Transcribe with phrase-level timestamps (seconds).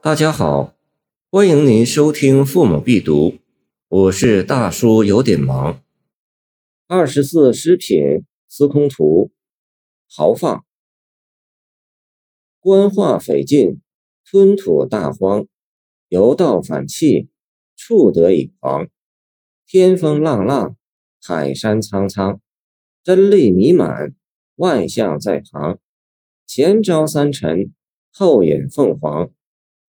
[0.00, 0.76] 大家好，
[1.28, 3.30] 欢迎您收听《父母必读》，
[3.88, 5.82] 我是大叔，有点忙。
[6.86, 9.32] 二十四诗品司空图，
[10.08, 10.64] 豪放。
[12.60, 13.80] 官话匪尽，
[14.24, 15.48] 吞吐大荒，
[16.08, 17.28] 游道反气，
[17.74, 18.88] 触得以狂。
[19.66, 20.76] 天风浪浪，
[21.20, 22.40] 海山苍苍，
[23.02, 24.14] 真力弥满，
[24.54, 25.80] 万象在旁。
[26.46, 27.74] 前招三臣，
[28.12, 29.32] 后引凤凰。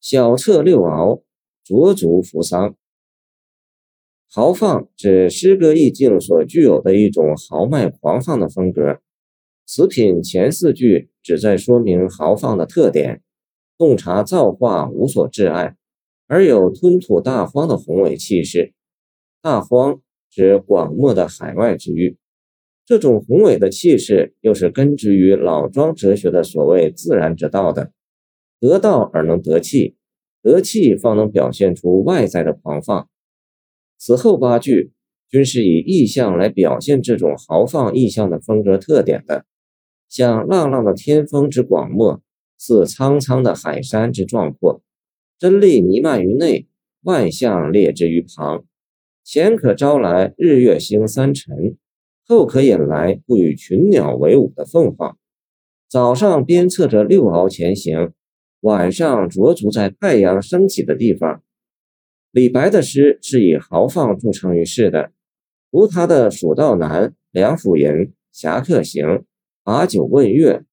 [0.02, 1.24] 小策六鳌，
[1.62, 2.74] 卓足扶桑。
[4.32, 9.02] 豪放指诗歌意境所具有的一种豪迈狂放的风格。
[9.66, 13.22] 此品前四句旨在说明豪放的特点：
[13.78, 15.76] 洞察造化无所挚爱，
[16.28, 18.74] 而有吞吐大荒的宏伟气势。
[19.42, 22.18] 大荒指广漠的海外之域，
[22.86, 27.92] 这种宏伟的气势又是根植于老庄哲学的所谓自然之道的。
[28.60, 29.96] 得道而能得气，
[30.42, 33.10] 得气方能表现出外在的狂放。
[33.98, 34.92] 此后八句
[35.30, 39.46] 均是以意象来表现这种豪放意象的风格特点的，
[40.08, 42.22] 像浪浪的天风之广漠，
[42.58, 44.82] 似苍苍的海山之壮阔，
[45.38, 46.68] 真力弥漫于内，
[47.04, 48.66] 万象列之于旁。
[49.24, 51.78] 前可招来日月星三辰，
[52.26, 55.18] 后可引来不与群鸟为伍的凤凰。
[55.88, 58.12] 早上鞭策着六鳌前行。
[58.62, 61.42] 晚上着足在太阳升起的地方。
[62.32, 65.12] 李白的诗是以豪放著称于世的，
[65.72, 67.88] 如他的《蜀道难》《梁甫吟》
[68.32, 69.06] 《侠客行》
[69.64, 70.54] 《把酒问月》《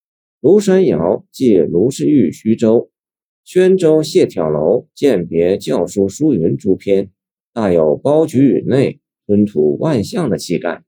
[0.42, 0.98] 庐山谣》
[1.32, 2.80] 记卢氏玉虚州
[3.44, 7.10] 《宣州谢眺楼饯别教书书云》诸篇，
[7.52, 10.82] 大有包举宇内、吞吐万象的气概。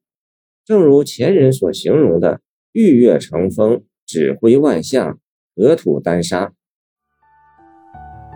[0.64, 5.18] 正如前人所形容的“玉月成风，指挥万象，
[5.56, 6.52] 河土丹砂”。